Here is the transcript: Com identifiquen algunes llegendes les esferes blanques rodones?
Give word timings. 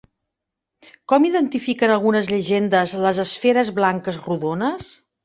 Com 1.11 1.27
identifiquen 1.27 1.93
algunes 1.95 2.29
llegendes 2.31 2.95
les 3.05 3.21
esferes 3.25 3.71
blanques 3.81 4.19
rodones? 4.23 4.89